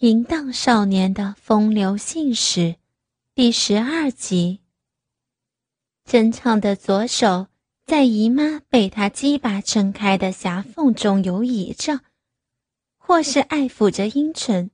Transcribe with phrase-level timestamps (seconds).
[0.00, 2.76] 淫荡少年的风流信使，
[3.34, 4.60] 第十二集。
[6.04, 7.46] 真唱的左手
[7.86, 12.00] 在姨妈被他鸡巴撑开的狭缝中游移着，
[12.98, 14.70] 或是爱抚着阴唇，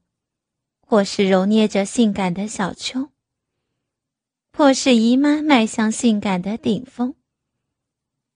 [0.80, 3.10] 或是揉捏着性感的小丘，
[4.50, 7.14] 迫使姨妈迈向性感的顶峰。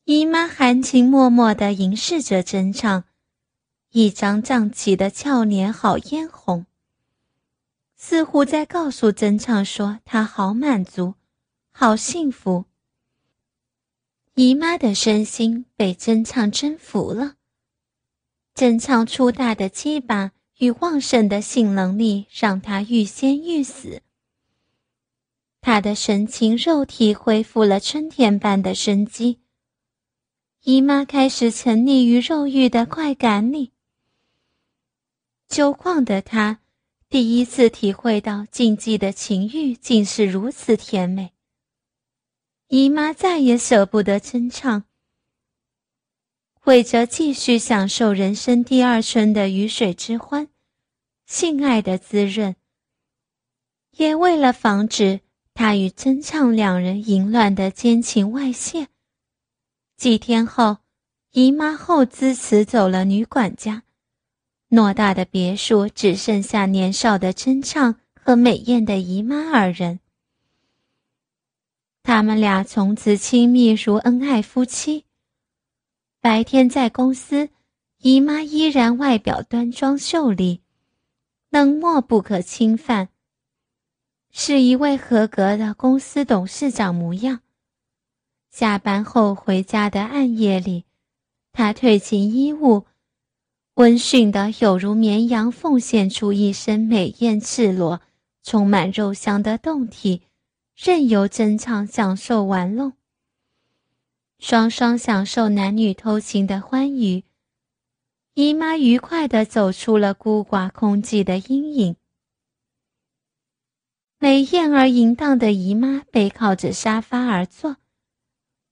[0.04, 3.02] 姨妈含情脉脉地凝视着真唱，
[3.90, 6.64] 一张胀起的俏脸好嫣红。
[8.08, 11.14] 似乎在告诉曾畅说：“他好满足，
[11.72, 12.66] 好幸福。”
[14.34, 17.34] 姨妈的身心被曾畅征服了。
[18.54, 24.02] 曾畅粗大的鸡巴与旺盛的性能力让他欲仙欲死。
[25.60, 29.40] 他的神情、肉体恢复了春天般的生机。
[30.62, 33.72] 姨妈开始沉溺于肉欲的快感里。
[35.48, 36.60] 酒旷的他。
[37.08, 41.32] 第一次体会到禁忌的情欲竟是如此甜美。
[42.68, 44.82] 姨妈再也舍不得真唱，
[46.64, 50.48] 为着继续享受人生第二春的鱼水之欢、
[51.26, 52.56] 性爱的滋润，
[53.92, 55.20] 也为了防止
[55.54, 58.88] 他与真唱两人淫乱的奸情外泄，
[59.96, 60.78] 几天后，
[61.30, 63.84] 姨妈后资辞走了女管家。
[64.68, 70.00] 偌大的别墅只剩下年少的真唱和美艳的姨妈二人。
[72.02, 75.04] 他们俩从此亲密如恩爱夫妻。
[76.20, 77.50] 白天在公司，
[77.98, 80.62] 姨妈依然外表端庄秀丽，
[81.50, 83.10] 冷漠不可侵犯，
[84.32, 87.40] 是一位合格的公司董事长模样。
[88.50, 90.84] 下班后回家的暗夜里，
[91.52, 92.86] 她褪尽衣物。
[93.76, 98.00] 温驯的有如绵羊，奉献出一身美艳赤裸、
[98.42, 100.22] 充满肉香的胴体，
[100.74, 102.94] 任由真唱享受玩弄。
[104.38, 107.24] 双双享受男女偷情的欢愉，
[108.32, 111.96] 姨妈愉快地走出了孤寡空寂的阴影。
[114.18, 117.76] 美艳而淫荡的姨妈背靠着沙发而坐，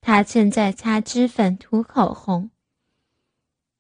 [0.01, 2.49] 她正在擦脂粉、涂口红。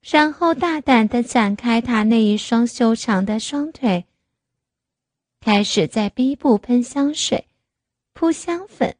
[0.04, 4.04] 然后大胆地展开他那一双修长的双腿，
[5.40, 7.48] 开始在逼部喷香水、
[8.12, 8.96] 扑香粉。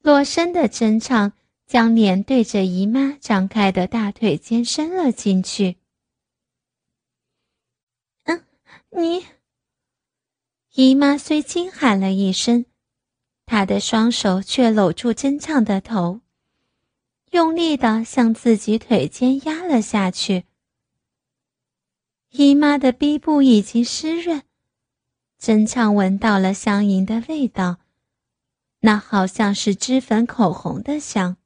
[0.00, 1.34] 裸身的真唱
[1.66, 5.76] 将脸对着姨妈张开的大腿间伸了进去。
[8.24, 8.42] 嗯，
[8.88, 9.26] 你。
[10.72, 12.64] 姨妈虽惊喊了一声，
[13.44, 16.22] 她的双手却搂住真唱的头。
[17.30, 20.44] 用力的向自己腿间压了下去。
[22.30, 24.42] 姨妈的逼部已经湿润，
[25.38, 27.78] 真唱闻到了香淫的味道，
[28.80, 31.36] 那好像是脂粉口红的香。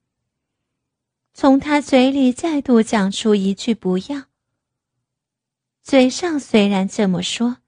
[1.35, 4.25] 从他嘴里再度讲出一句“不要”，
[5.83, 7.59] 嘴上虽然这么说，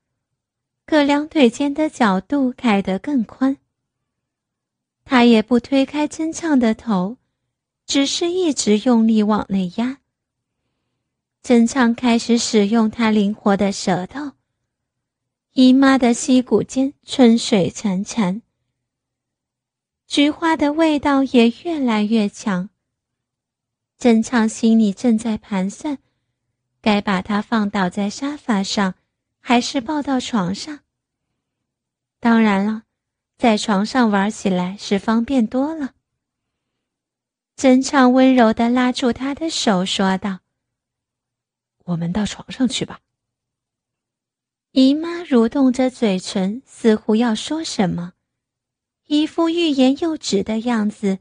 [0.87, 3.59] 可两腿间的角度开得更宽。
[5.05, 7.19] 他也不推开真唱的头。
[7.87, 9.99] 只是一直用力往内压。
[11.43, 14.33] 真唱开始使用他灵活的舌头，
[15.53, 18.43] 姨妈的溪骨间春水潺潺，
[20.09, 22.69] 菊花的味道也越来越强。
[23.97, 25.99] 真唱心里正在盘算，
[26.83, 28.95] 该把他放倒在沙发上，
[29.41, 30.81] 还是抱到床上。
[32.19, 32.83] 当然了，
[33.39, 35.93] 在床上玩起来是方便多了。
[37.57, 40.41] 真唱温柔的拉住他的手，说道
[41.87, 43.01] ：“我们到床上去吧。”
[44.73, 48.13] 姨妈蠕动着嘴唇，似乎要说什么，
[49.07, 51.21] 一副欲言又止的样子，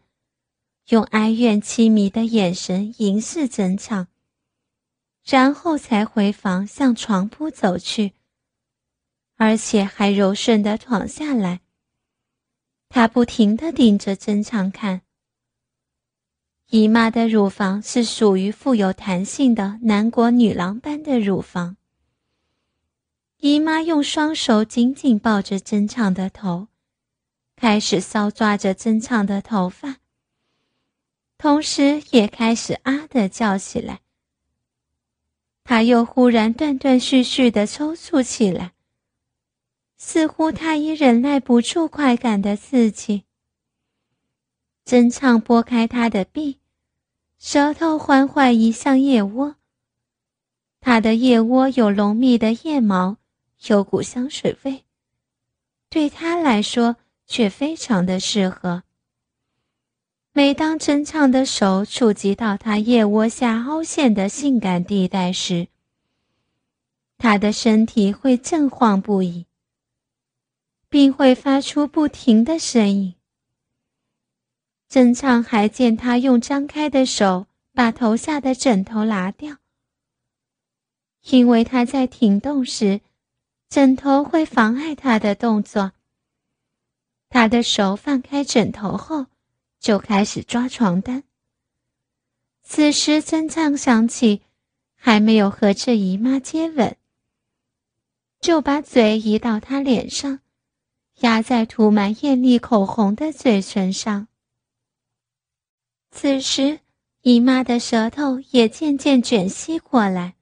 [0.89, 4.09] 用哀怨凄迷的眼神凝视真唱，
[5.23, 8.11] 然后才回房向床铺走去，
[9.37, 11.61] 而且还柔顺的躺下来。
[12.89, 15.04] 他不停的盯着真唱看。
[16.75, 21.77] 姨妈的乳房是属于富有弹性的南国女郎般的乳房。
[23.37, 26.67] 姨妈用双手紧紧抱着真唱的头，
[27.55, 29.99] 开始搔抓着真唱的头发，
[31.37, 34.01] 同时也开始啊的叫起来。
[35.63, 38.73] 他又忽然断断续续的抽搐起来，
[39.95, 43.23] 似乎他已忍耐不住快感的刺激。
[44.83, 46.59] 真唱拨开他的臂，
[47.37, 49.55] 舌头缓缓移向腋窝。
[50.79, 53.17] 他的腋窝有浓密的腋毛，
[53.67, 54.83] 有股香水味，
[55.89, 58.83] 对他来说却非常的适合。
[60.31, 65.69] 每当真唱的手触及到他腋窝下凹陷的性感地带时，
[67.17, 69.45] 他的身体会震晃不已，
[70.89, 73.15] 并会发出不停的声音。
[74.87, 79.57] 真唱还见他用张开的手把头下的枕头拿掉，
[81.23, 83.01] 因为他在停动时，
[83.67, 85.91] 枕头会妨碍他的动作。
[87.29, 89.25] 他的手放开枕头后，
[89.79, 91.23] 就开始抓床单。
[92.63, 94.41] 此时，真唱想起
[94.95, 96.95] 还没有和这姨妈接吻。
[98.39, 100.39] 就把嘴移到他脸上，
[101.21, 104.27] 压在涂满艳丽口红的嘴唇上。
[106.17, 106.79] 此时，
[107.23, 110.35] 姨妈的舌头也渐渐卷吸过来，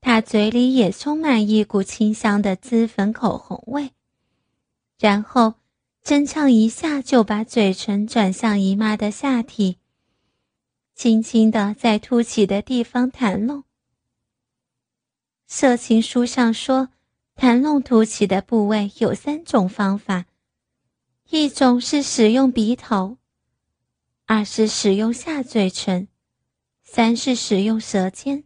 [0.00, 3.90] 她嘴里也充满一股清香的脂粉口红味。
[4.96, 5.54] 然后，
[6.04, 9.78] 真唱一下就把嘴唇转向姨妈的下体，
[10.94, 13.64] 轻轻地在凸起的地方弹弄。
[15.48, 16.90] 色情书上说。
[17.38, 20.24] 弹弄凸起的部位有三种方法：
[21.28, 23.18] 一种是使用鼻头，
[24.28, 26.08] 二是使用下嘴唇，
[26.82, 28.42] 三是使用舌尖。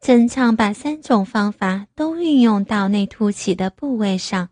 [0.00, 4.50] 曾唱把三种方法都运用到那凸起的部位上，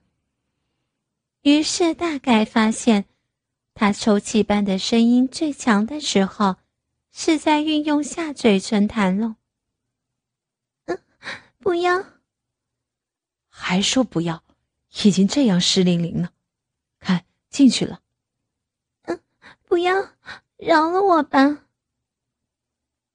[1.43, 3.07] 于是大概发现，
[3.75, 6.59] 他抽泣般的声音最强的时候，
[7.11, 9.35] 是在运用下嘴唇弹弄。
[10.85, 10.97] 嗯，
[11.59, 12.05] 不要。
[13.49, 14.45] 还说不要，
[15.03, 16.31] 已经这样湿淋淋了，
[17.01, 18.01] 看进去了。
[19.69, 20.13] 不要，
[20.57, 21.67] 饶了我吧。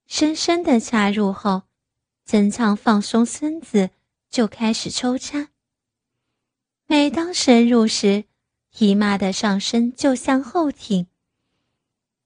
[0.05, 1.63] 深深的插入后，
[2.25, 3.89] 曾唱放松身子，
[4.29, 5.49] 就开始抽插。
[6.85, 8.25] 每当深入时，
[8.77, 11.07] 姨妈的上身就向后挺。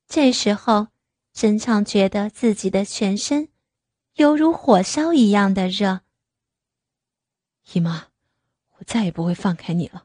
[0.10, 0.88] 这时候，
[1.32, 3.48] 曾唱觉得自己的全身
[4.16, 6.02] 犹如火烧一样的热。
[7.72, 8.08] 姨妈，
[8.80, 10.04] 我再也不会放开你了。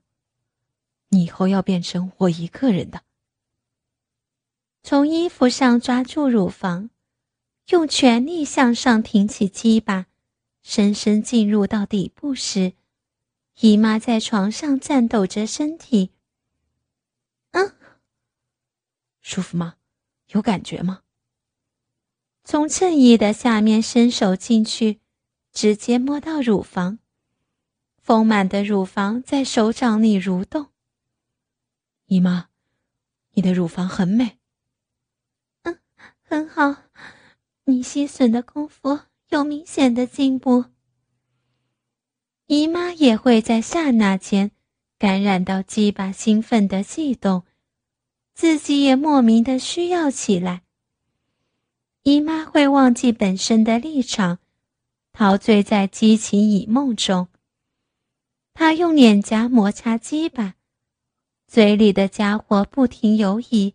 [1.09, 3.03] 你以后要变成我一个人的。
[4.83, 6.91] 从衣服上抓住乳房，
[7.69, 10.07] 用全力向上挺起鸡巴，
[10.61, 12.73] 深深进入到底部时，
[13.61, 16.11] 姨妈在床上颤抖着身体。
[17.53, 17.77] 嗯，
[19.21, 19.77] 舒服吗？
[20.31, 21.03] 有感觉吗？
[22.43, 25.01] 从衬衣的下面伸手进去，
[25.53, 26.99] 直接摸到乳房。
[27.99, 30.71] 丰满的乳房在手掌里蠕动。
[32.07, 32.49] 姨妈，
[33.35, 34.41] 你的乳房很美。
[36.33, 36.85] 很好。
[37.65, 40.65] 你吸吮的功夫有明显的进步。
[42.47, 44.51] 姨妈也会在刹那间
[44.99, 47.43] 感染到鸡巴兴奋的悸动，
[48.33, 50.63] 自己也莫名的需要起来。
[52.03, 54.39] 姨妈会忘记本身的立场，
[55.13, 57.29] 陶醉在激情以梦中。
[58.55, 60.55] 她用脸颊摩擦鸡巴，
[61.47, 63.75] 嘴里的家伙不停游移。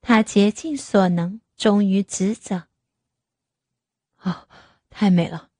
[0.00, 2.68] 她竭尽所能，终于止着。
[4.22, 4.48] 哦，
[4.90, 5.50] 太美了！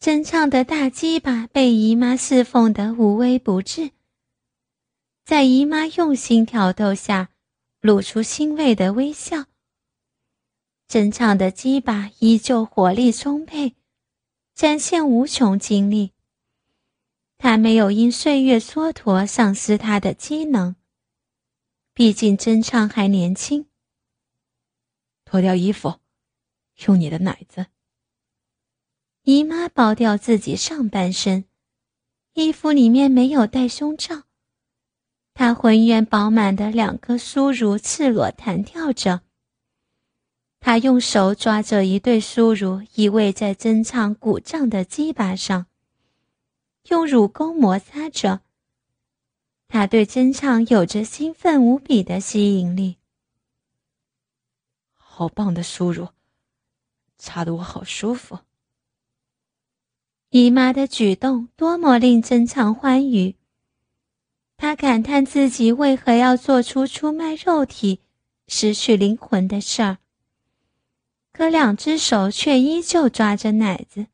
[0.00, 3.90] 真唱的大鸡巴被姨妈侍奉得无微不至，
[5.24, 7.30] 在姨妈用心挑逗下，
[7.80, 9.46] 露出欣慰的微笑。
[10.86, 13.76] 真唱的鸡巴依旧活力充沛，
[14.54, 16.12] 展现无穷精力。
[17.36, 20.74] 他没有因岁月蹉跎丧失他的机能。
[21.94, 23.67] 毕竟真唱还年轻。
[25.28, 26.00] 脱掉衣服，
[26.86, 27.66] 用你的奶子。
[29.24, 31.44] 姨妈剥掉自己上半身，
[32.32, 34.22] 衣服里面没有带胸罩，
[35.34, 39.20] 她浑圆饱满的两颗酥乳赤裸弹跳着。
[40.60, 45.66] 她用手抓着一对酥乳，依偎在真唱鼓胀的鸡巴上。
[46.88, 48.40] 用乳沟摩擦着，
[49.68, 52.96] 他对真唱有着兴奋无比的吸引力。
[55.18, 56.10] 好棒的输入，
[57.18, 58.38] 插得我好舒服。
[60.30, 63.34] 姨妈的举动多么令真唱欢愉，
[64.56, 68.00] 他感叹自己为何要做出出卖肉体、
[68.46, 69.98] 失去灵魂的事儿，
[71.32, 74.06] 可两只手却依旧抓着奶子。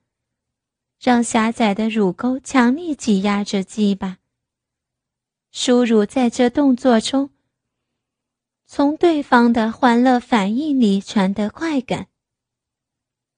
[0.98, 4.20] 让狭窄的乳沟强力挤压着鸡巴。
[5.52, 7.28] 输入在这动作中，
[8.76, 12.08] 从对方的欢乐反应里传得快感。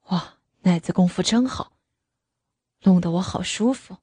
[0.09, 1.73] 哇，奶子功夫真好！
[2.85, 3.99] 弄得我好舒服。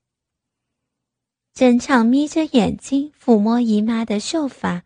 [1.52, 4.84] 真畅眯着眼睛抚摸姨妈的秀发，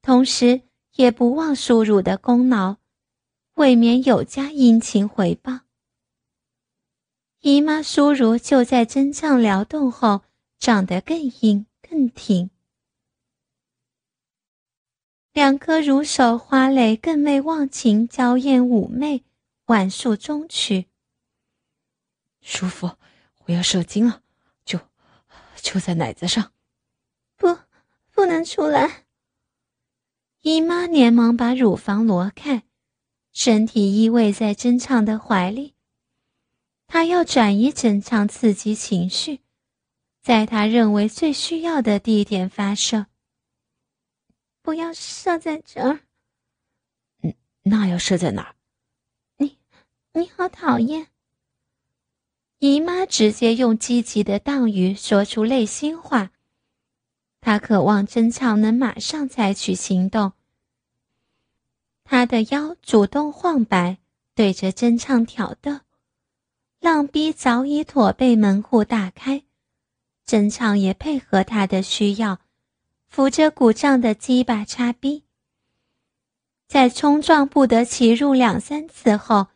[0.00, 0.62] 同时
[0.94, 2.76] 也不忘输入的功劳，
[3.52, 5.60] 未免有加殷勤回报。
[7.40, 10.22] 姨妈输入就在真唱撩动后
[10.58, 12.48] 长得更硬更挺，
[15.32, 19.22] 两颗乳手花蕾更为忘情娇艳妩媚，
[19.66, 20.86] 宛树中曲。
[22.40, 22.90] 舒服，
[23.44, 24.22] 我要射精了，
[24.64, 24.80] 就
[25.56, 26.52] 就在奶子上。
[27.36, 27.58] 不，
[28.10, 29.04] 不能出来。
[30.42, 32.64] 姨妈连忙把乳房挪开，
[33.32, 35.74] 身体依偎在珍畅的怀里。
[36.88, 39.42] 她要转移珍畅刺激情绪，
[40.20, 43.06] 在她认为最需要的地点发射。
[44.70, 45.98] 不要射在这儿。
[47.22, 48.54] 嗯，那要射在哪儿？
[49.36, 49.58] 你，
[50.12, 51.08] 你好讨厌。
[52.60, 56.30] 姨妈直接用积极的当语说出内心话，
[57.40, 60.34] 她渴望真唱能马上采取行动。
[62.04, 63.98] 她的腰主动晃摆，
[64.36, 65.80] 对着真唱挑逗，
[66.78, 69.42] 浪逼早已驼背门户大开，
[70.24, 72.38] 真唱也配合她的需要，
[73.10, 75.24] 扶着鼓胀的鸡巴插逼，
[76.68, 79.48] 在冲撞不得其入两三次后。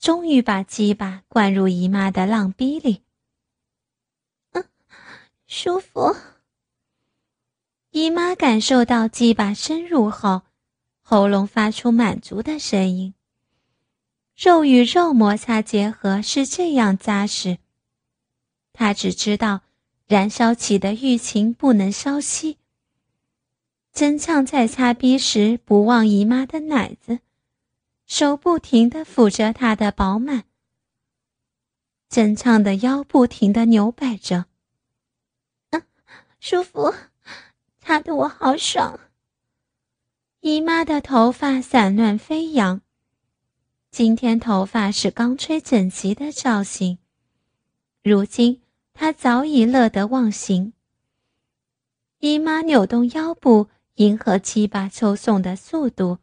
[0.00, 3.02] 终于把鸡巴灌入姨妈的浪逼里，
[4.50, 4.64] 嗯，
[5.46, 6.16] 舒服。
[7.92, 10.42] 姨妈感受到鸡巴深入后，
[11.02, 13.14] 喉咙发出满足的声音。
[14.36, 17.58] 肉与肉摩擦结合是这样扎实。
[18.72, 19.60] 她只知道，
[20.08, 22.58] 燃烧起的欲情不能稍息。
[23.92, 27.20] 真唱在擦逼时，不忘姨妈的奶子。
[28.06, 30.44] 手不停地抚着她的饱满，
[32.08, 34.46] 真唱的腰不停地扭摆着。
[35.70, 35.82] 嗯，
[36.40, 36.92] 舒服，
[37.80, 38.98] 擦得我好爽。
[40.40, 42.80] 姨妈的头发散乱飞扬，
[43.90, 46.98] 今天头发是刚吹整齐的造型，
[48.02, 50.72] 如今她早已乐得忘形。
[52.18, 53.68] 姨妈扭动腰部，
[54.02, 56.18] 迎合鸡巴抽送的速度。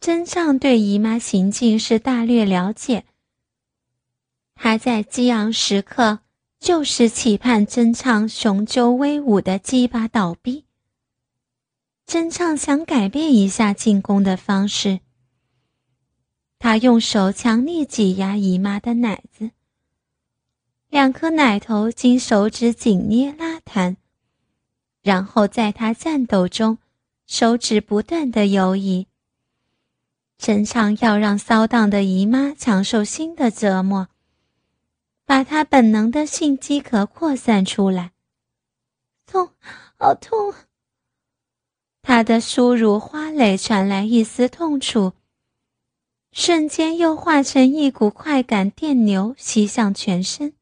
[0.00, 3.04] 真唱对姨妈行径是大略了解，
[4.54, 6.20] 他在激昂时刻
[6.58, 10.64] 就是期盼真唱雄赳威武的鸡巴倒闭。
[12.06, 14.98] 真唱想改变一下进攻的方式，
[16.58, 19.52] 他用手强力挤压姨妈的奶子，
[20.88, 23.96] 两颗奶头经手指紧捏拉弹，
[25.02, 26.78] 然后在他战斗中，
[27.26, 29.06] 手指不断的游移。
[30.38, 34.08] 陈畅要让骚荡的姨妈承受新的折磨，
[35.26, 38.12] 把她本能的性饥渴扩散出来。
[39.26, 39.52] 痛，
[39.98, 40.54] 好痛！
[42.02, 45.12] 她的输乳花蕾传来一丝痛楚，
[46.32, 50.54] 瞬间又化成一股快感电流袭向全身。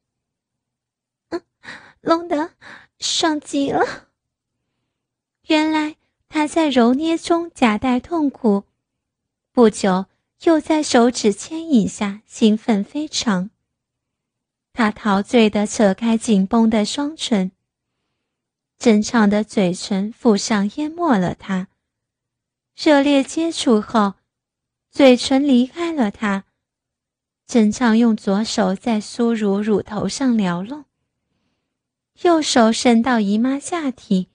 [1.29, 1.41] 嗯，
[2.01, 2.51] 弄得
[2.99, 4.08] 爽极了。
[5.49, 5.95] 原来
[6.27, 8.65] 他在揉捏中夹带痛苦。
[9.51, 10.05] 不久，
[10.43, 13.49] 又在手指牵引下兴奋非常。
[14.73, 17.51] 他陶醉地扯开紧绷的双唇，
[18.77, 21.67] 真畅的嘴唇附上淹没了他。
[22.75, 24.13] 热烈接触后，
[24.91, 26.45] 嘴唇离开了他。
[27.47, 30.85] 真畅用左手在酥乳乳头上撩弄，
[32.21, 34.29] 右手伸到姨妈下体，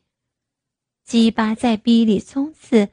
[1.04, 2.88] 鸡巴在逼里冲刺。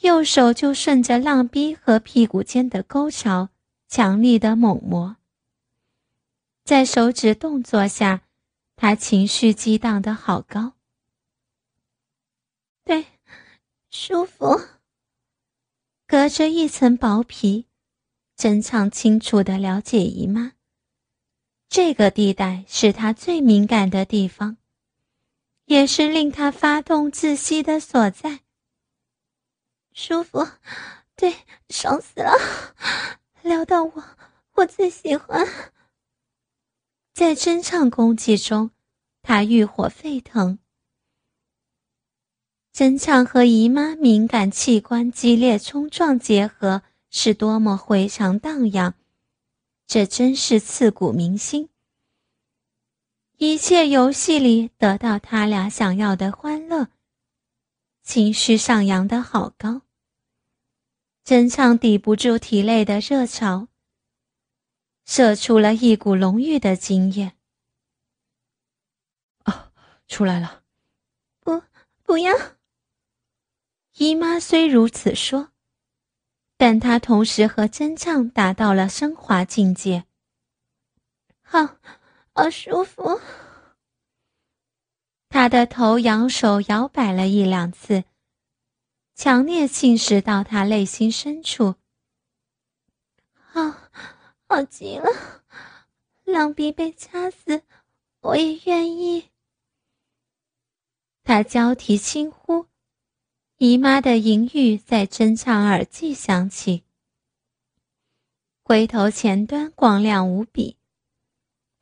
[0.00, 3.50] 右手就顺着浪逼和屁股间的沟槽，
[3.86, 5.16] 强力的猛磨。
[6.64, 8.22] 在手指动作下，
[8.74, 10.72] 他情绪激荡的好高。
[12.84, 13.06] 对，
[13.90, 14.60] 舒服。
[16.06, 17.66] 隔着一层薄皮，
[18.36, 20.54] 真畅清楚的了解姨妈。
[21.68, 24.56] 这个地带是他最敏感的地方，
[25.72, 28.40] 也是令他发动窒息的所在。
[29.94, 30.46] 舒服，
[31.16, 31.34] 对，
[31.70, 32.30] 爽死了！
[33.40, 34.04] 撩到我，
[34.56, 35.48] 我最喜欢。
[37.14, 38.70] 在真唱攻击中，
[39.22, 40.58] 他欲火沸腾。
[42.70, 48.92] 真唱和姨妈敏感器官激烈冲撞结合，是多么回肠荡漾！
[49.86, 51.70] 这真是刺骨铭心。
[53.42, 56.90] 一切游戏里得到他俩想要的欢乐。
[58.04, 59.82] 情绪上扬的好高，
[61.24, 63.66] 真唱抵不住体内的热潮。
[65.04, 67.32] 射出了一股浓郁的精液。
[69.42, 69.72] 啊，
[70.06, 70.62] 出来了！
[71.40, 71.64] 不，
[72.04, 72.32] 不要！
[73.96, 75.50] 姨妈虽如此说，
[76.56, 80.04] 但她同时和真唱达到了升华境界。
[81.40, 81.78] 好，
[82.34, 83.20] 好舒服。
[85.28, 88.04] 他的头摇手摇摆了一两次，
[89.14, 91.74] 强烈侵蚀到他内心深处。
[93.32, 93.60] 好，
[94.48, 95.06] 好极了，
[96.24, 97.62] 狼狈被掐死，
[98.20, 99.28] 我也愿意。
[101.22, 102.66] 他交替轻呼，
[103.58, 106.84] 姨妈的淫欲在真唱耳际响起。
[108.62, 110.76] 龟头前端光亮无比，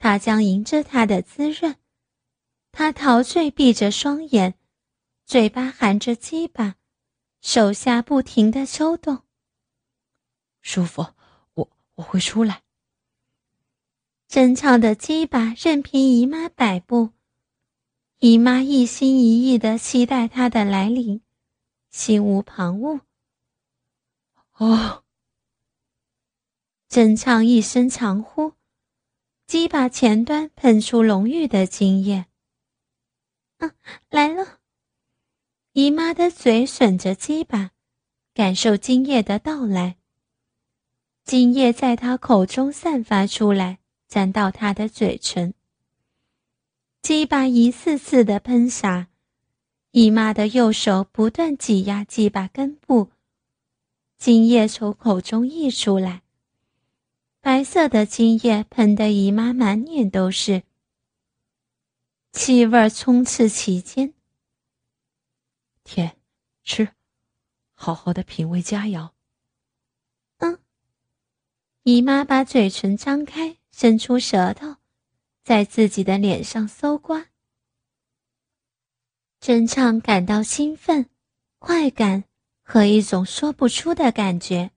[0.01, 1.77] 他将迎着他的滋润。
[2.73, 4.55] 他陶醉，闭着双眼，
[5.27, 6.77] 嘴巴含着鸡巴，
[7.43, 9.25] 手下不停的抽动。
[10.63, 11.07] 舒服，
[11.53, 12.63] 我我会出来。
[14.27, 17.11] 真唱的鸡巴任凭姨妈摆布，
[18.21, 21.21] 姨妈一心一意的期待他的来临，
[21.91, 23.01] 心无旁骛。
[24.55, 25.05] 哦！
[26.89, 28.55] 真唱一声长呼，
[29.51, 32.27] 鸡巴前端喷出浓郁的精液。
[33.59, 33.75] 啊，
[34.09, 34.61] 来了！
[35.73, 37.73] 姨妈的嘴吮着鸡巴，
[38.33, 39.97] 感受精液的到来。
[41.25, 45.53] 精液在她口中散发出来，沾到她的嘴唇。
[47.03, 49.09] 鸡巴一次次的喷洒，
[49.91, 53.11] 姨妈的右手不断挤压鸡巴根部，
[54.17, 56.23] 精液从口中溢出来，
[57.51, 60.63] 白色的精液喷得姨妈满脸都是。
[62.31, 64.15] 气味充斥其间。
[65.83, 66.17] 甜，
[66.63, 66.95] 吃，
[67.75, 69.11] 好好的品味佳肴。
[70.39, 70.61] 嗯。
[71.83, 74.77] 姨妈把嘴唇张开，伸出舌头，
[75.43, 77.31] 在自己的脸上搜刮。
[79.41, 81.11] 真唱感到兴奋、
[81.59, 82.23] 快感
[82.63, 84.71] 和一种说不出的感觉。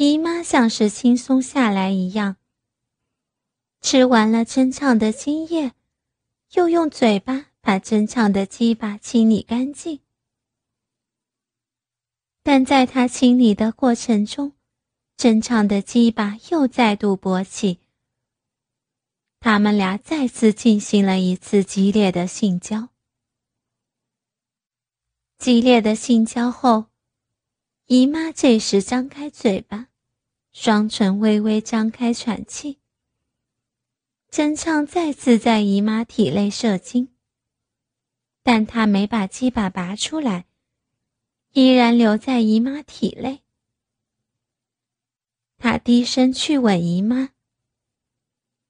[0.00, 2.36] 姨妈像是轻松下来一样。
[3.80, 5.72] 吃完了真唱的精液。
[6.52, 10.00] 又用嘴巴把真唱的鸡巴清理干净，
[12.42, 14.54] 但在他清理的过程中，
[15.16, 17.80] 真唱的鸡巴又再度勃起。
[19.40, 22.88] 他们俩再次进行了一次激烈的性交。
[25.36, 26.86] 激烈的性交后，
[27.90, 29.88] 姨妈这时张开嘴巴，
[30.52, 32.80] 双唇微微张开喘气。
[34.28, 37.08] 真唱再次在姨妈体内射精，
[38.42, 40.44] 但他没把鸡巴拔出来，
[41.52, 43.42] 依然留在姨妈体内。
[45.56, 47.30] 他低声去吻姨妈。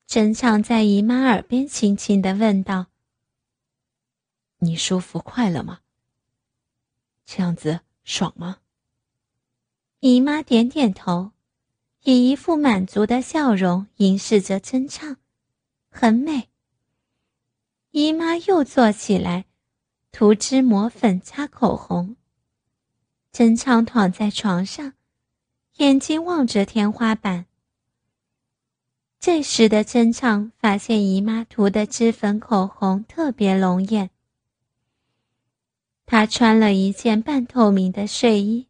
[0.06, 2.86] 真唱在姨妈耳边轻轻的问道
[4.58, 5.80] ：“你舒服快乐吗？
[7.26, 8.58] 这样子爽吗？”
[10.00, 11.32] 姨妈点点头，
[12.04, 15.16] 以一副满足的笑容凝视着真唱。
[15.90, 16.50] 很美。
[17.90, 19.46] 姨妈又坐起来，
[20.12, 22.14] 涂脂抹粉，擦口红。
[23.32, 24.92] 真唱躺在床上，
[25.78, 27.46] 眼睛望着天花板。
[29.18, 34.10] 这时的真唱发现姨妈涂的脂粉口红特别浓艳。
[36.06, 38.67] 她穿了一件半透明的睡衣，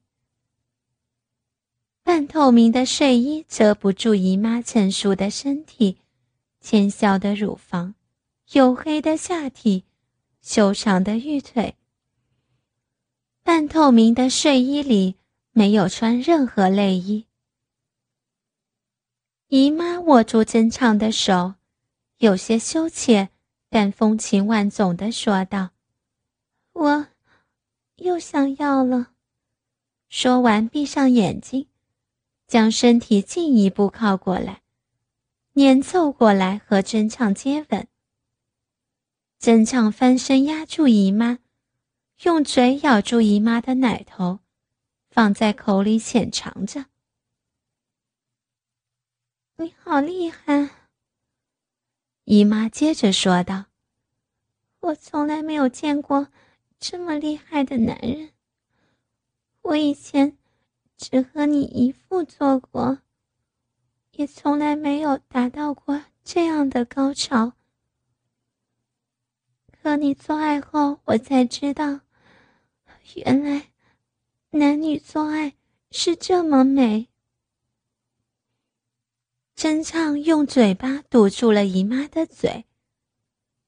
[2.08, 5.98] 半透明的睡衣遮不住姨妈成熟的身体。
[6.58, 7.94] 纤小的乳房，
[8.48, 9.84] 黝黑的下体，
[10.40, 11.76] 修长的玉腿。
[13.42, 15.16] 半透明的睡衣里
[15.52, 17.26] 没有穿任何内衣。
[19.48, 21.56] 姨妈握住珍唱的手，
[22.16, 23.28] 有些羞怯，
[23.68, 25.72] 但风情万种的说道
[26.72, 27.06] ：“我，
[27.96, 29.10] 又想要了。”
[30.08, 31.66] 说完，闭上眼睛，
[32.48, 34.62] 将身体进一步靠过来。
[35.52, 37.86] 脸凑过来和真唱接吻。
[39.38, 41.40] 真唱翻身压住姨妈，
[42.22, 44.38] 用嘴咬住姨妈的奶头，
[45.10, 46.86] 放在口里浅尝着。
[49.56, 50.70] 你好厉害！
[52.22, 53.64] 姨妈接着说道
[54.78, 56.28] ：“我从来没有见过
[56.78, 58.30] 这么厉害的男人。
[59.62, 60.37] 我以前
[60.98, 62.98] 只和你姨父做过。”
[64.12, 67.52] 也从来没有达到过这样的高潮。
[69.80, 72.00] 和你做爱后，我才知道，
[73.14, 73.70] 原来
[74.50, 75.54] 男女做爱
[75.92, 77.06] 是这么美。
[79.54, 82.64] 真唱用嘴巴堵住了姨妈的嘴，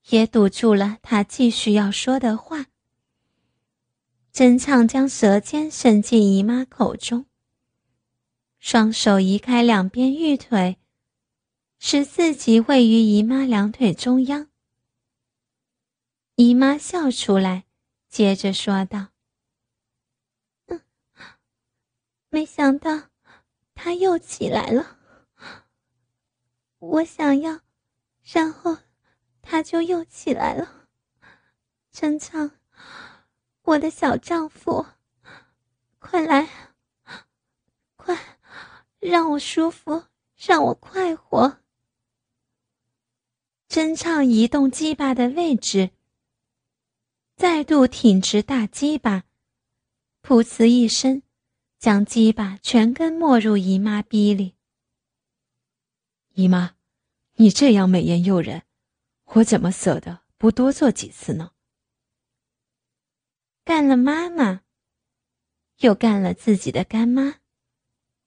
[0.09, 2.67] 也堵住了她继续要说的话。
[4.33, 7.27] 真畅将舌尖伸进姨妈口中，
[8.59, 10.79] 双手移开两边玉腿，
[11.79, 14.49] 使自己位于姨妈两腿中央。
[16.37, 17.65] 姨妈笑出来，
[18.09, 19.09] 接着说道
[20.67, 20.81] ：“嗯，
[22.29, 23.11] 没想到
[23.75, 24.99] 他又起来了。”
[26.79, 27.61] 我想要，
[28.23, 28.79] 然后
[29.43, 30.87] 他就又起来了。
[31.93, 32.53] 陈畅，
[33.71, 34.85] 我的小丈夫，
[36.01, 36.49] 快来，
[37.95, 38.19] 快，
[38.99, 40.07] 让我舒服，
[40.37, 41.59] 让我快活。
[43.69, 45.91] 真唱移动鸡巴的位置，
[47.37, 49.23] 再度挺直大鸡巴，
[50.21, 51.23] 噗呲一声，
[51.79, 54.57] 将鸡巴全根没入姨妈逼里。
[56.35, 56.75] 姨妈，
[57.35, 58.65] 你这样美艳诱人，
[59.27, 61.53] 我怎么舍得不多做几次呢？
[63.71, 64.63] 干了妈妈，
[65.79, 67.37] 又干了自己的干妈，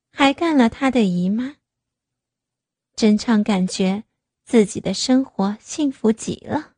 [0.10, 1.58] 还干了他的姨妈。
[2.96, 4.06] 真唱感觉
[4.46, 6.73] 自己的生活幸福极了。